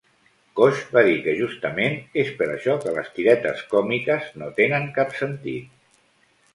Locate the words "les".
2.97-3.13